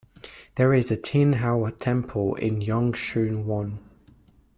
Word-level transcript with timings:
There 0.55 0.73
is 0.73 0.89
a 0.89 0.97
Tin 0.97 1.31
Hau 1.33 1.69
Temple 1.69 2.33
in 2.33 2.59
Yung 2.59 2.91
Shue 2.91 3.37
Wan. 3.37 3.77